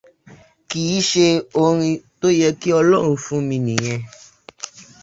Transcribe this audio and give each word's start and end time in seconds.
Kìí 0.69 0.97
ṣe 1.09 1.25
orin 1.61 1.95
tó 2.19 2.27
yẹ 2.39 2.49
kí 2.61 2.69
ọlọ́run 2.79 3.19
fún 3.23 3.41
mi 3.49 3.57
nìyẹn. 3.65 4.01